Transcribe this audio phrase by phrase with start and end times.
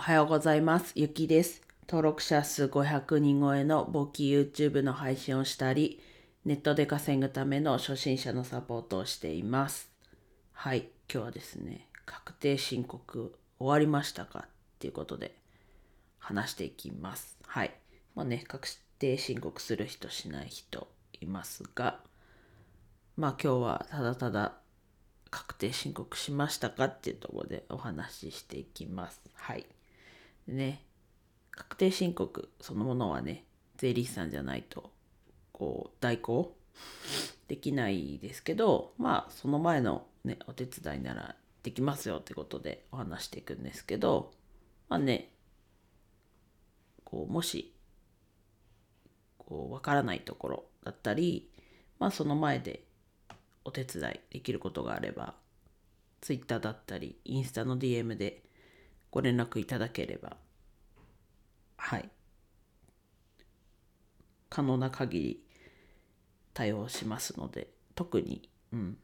[0.00, 0.92] おはようございます。
[0.94, 1.60] ゆきです。
[1.86, 6.00] 登録者数500人超えの簿記 YouTube の配信をしたり、
[6.46, 9.90] ネットで稼ぐための初心者のサポートをしています。
[10.52, 15.36] はい、今日はですね、確定申告終わりましたかっていうことで
[16.18, 17.36] 話していきます。
[17.46, 17.74] はい。
[18.14, 20.88] まあね、確定申告する人しない人
[21.20, 22.00] いますが、
[23.18, 24.54] まあ今日はただただ
[25.30, 29.20] 確定申告しましたかっていうところでお話ししていきます。
[29.34, 29.66] はい。
[30.46, 30.84] ね、
[31.50, 33.44] 確定申告そのものはね、
[33.76, 34.90] 税理士さんじゃないと、
[35.52, 36.56] こう、代行
[37.48, 44.32] できないですけど、まあ、その前のね、お手伝いならできますよってことでお話していくんですけど、
[44.88, 45.30] まあね、
[47.04, 47.74] こう、もし、
[49.38, 51.50] こう、わからないところだったり、
[51.98, 52.84] まあ、その前で
[53.64, 55.34] お手伝いできることがあれば、
[56.20, 58.42] Twitter だったり、インスタの DM で
[59.10, 60.36] ご連絡いただければ、
[61.76, 62.08] はい。
[64.48, 65.44] 可能な限り
[66.54, 68.98] 対応しますので、特に、うん。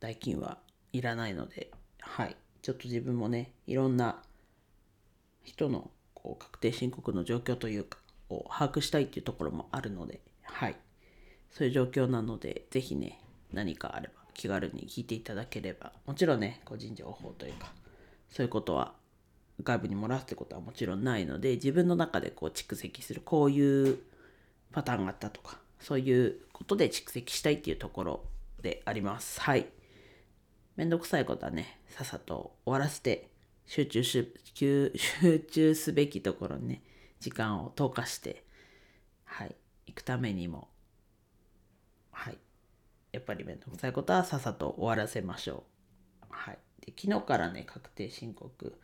[0.00, 0.58] 代金は
[0.92, 1.70] いらないので、
[2.00, 2.36] はい。
[2.62, 4.22] ちょっと自分もね、いろんな
[5.42, 10.76] 人のこう確定申告の状況というか、を把握したいっていうところもあるので、はい。
[11.50, 13.20] そういう状況なので、ぜひね、
[13.52, 17.72] 何かあれば気軽に聞いていただければ、もちろんね、個人情報というか、
[18.30, 18.92] そういうことは
[19.62, 23.98] 外部に漏らすってことはもちろんないので、自分の中でこう蓄積する、こういう
[24.72, 28.24] パターンがあったとか、そういうことで蓄積したいっていうところ
[28.60, 29.40] であります。
[29.40, 29.66] はい。
[30.76, 33.30] めんどくさいことはね、さっさと終わらせて、
[33.64, 36.82] 集中し、集集中すべきところにね、
[37.20, 38.44] 時間を投下して、
[39.24, 39.56] はい、
[39.86, 40.68] 行くためにも、
[43.16, 45.64] やっぱりめんどくさいことはさっさと終わらせましょ
[46.22, 46.26] う。
[46.28, 46.58] はい。
[46.84, 48.78] で昨日からね、確定申告、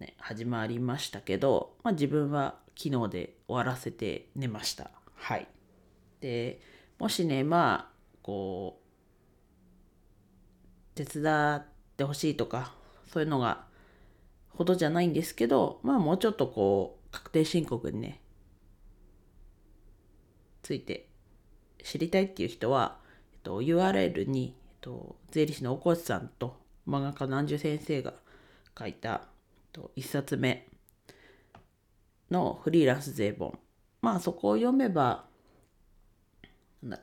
[0.00, 4.90] ね、始まりましたけど、まあ自分は昨日で終わらせて寝ました。
[5.14, 5.46] はい。
[6.18, 6.60] で、
[6.98, 8.80] もしね、まあ、こ
[10.96, 11.64] う、手伝っ
[11.96, 12.74] てほしいとか、
[13.12, 13.64] そういうのが
[14.48, 18.20] ほどじゃないんですけど、まあもうちょっとこう、確定申告にね、
[20.64, 21.11] ついて
[21.82, 22.98] 知りたいっていう人は、
[23.32, 26.56] えっと、URL に、えっと、税理士の大越さんと
[26.86, 28.14] 漫画家の南樹先生が
[28.78, 29.20] 書いた、えっ
[29.72, 30.68] と、一冊目
[32.30, 33.58] のフリーランス税本。
[34.00, 35.26] まあそこを読めば、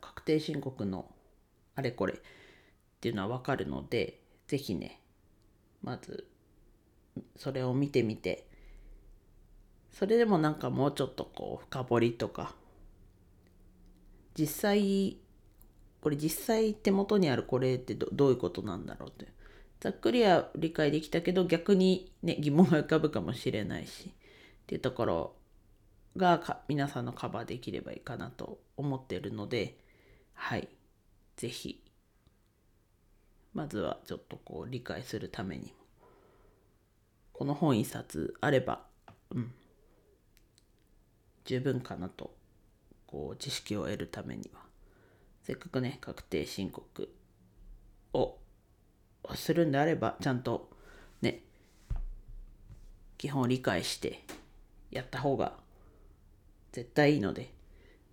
[0.00, 1.10] 確定申告の
[1.74, 2.16] あれこれっ
[3.00, 5.02] ていうのはわかるので、ぜひね、
[5.82, 6.26] まず
[7.36, 8.46] それを見てみて、
[9.90, 12.54] それでもなんかもうちょっとこう深掘りとか、
[14.38, 15.16] 実際、
[16.00, 19.32] これ実際手元にあるこれってどういうことなんだろうって。
[19.80, 24.10] ざっくりは理解できたけど逆にね疑問が浮かぶかもしれないし。
[24.10, 24.12] っ
[24.66, 25.34] ていうところ
[26.16, 29.78] が皆さんのカバーできればいいかなと思ってるので。
[30.34, 30.68] はい。
[31.36, 31.82] 是非
[33.54, 35.70] まずはちょっとこう理解するためにも。
[37.32, 38.82] この本一冊あれば
[39.30, 39.52] うん。
[41.44, 42.34] 十分かなと
[43.06, 44.60] こう知識を得るためには
[45.42, 47.08] せっかくね確定申告
[48.12, 48.36] を
[49.34, 50.70] するんであればちゃんと
[51.22, 51.42] ね
[53.18, 54.20] 基本を理解して
[54.90, 55.54] やった方が
[56.72, 57.52] 絶対いいので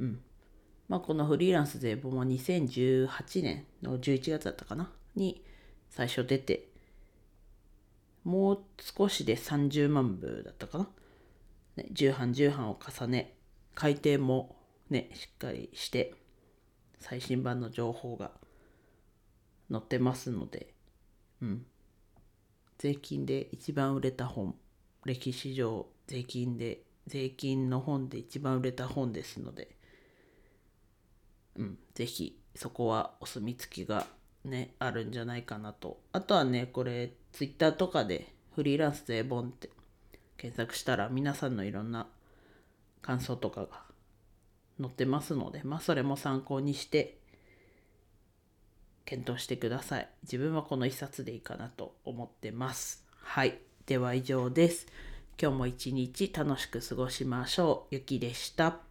[0.00, 0.20] うん。
[0.88, 5.44] まあこのフリーランス税本も2018年の11月だったかなに
[5.90, 6.68] 最初出て
[8.24, 10.88] もう少しで30万部だったかな、
[11.76, 13.34] ね、重版重版を重ね
[13.74, 14.56] 改訂も
[14.90, 16.14] ねしっかりして
[16.98, 18.30] 最新版の情報が
[19.70, 20.74] 載ってますので
[21.40, 21.66] うん。
[22.78, 24.54] 税金で一番売れた本、
[25.04, 29.76] 歴史上税金で、税金の本で一番売れた本ですので、
[31.56, 34.06] うん、ぜひそこはお墨付きが
[34.44, 36.00] ね、あるんじゃないかなと。
[36.12, 39.70] あとはね、これ、ツイッターとかでフリーランス税本って
[40.36, 42.06] 検索したら皆さんのいろんな
[43.02, 43.82] 感想とかが
[44.80, 47.18] 載ってますので、まあそれも参考にして、
[49.04, 50.08] 検討してください。
[50.22, 53.04] 自分はこの一冊でいいかなと思ってます。
[53.22, 53.58] はい。
[53.86, 54.86] では以上です。
[55.40, 57.94] 今日も一日楽しく過ごしましょう。
[57.94, 58.87] ゆきでした。